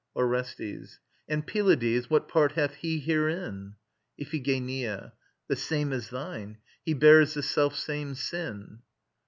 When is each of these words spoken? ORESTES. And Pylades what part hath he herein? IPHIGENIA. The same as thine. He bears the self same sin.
ORESTES. 0.15 0.99
And 1.29 1.45
Pylades 1.45 2.09
what 2.09 2.27
part 2.27 2.53
hath 2.53 2.73
he 2.73 2.97
herein? 2.97 3.75
IPHIGENIA. 4.19 5.11
The 5.47 5.55
same 5.55 5.93
as 5.93 6.09
thine. 6.09 6.57
He 6.83 6.95
bears 6.95 7.35
the 7.35 7.43
self 7.43 7.75
same 7.77 8.15
sin. 8.15 8.79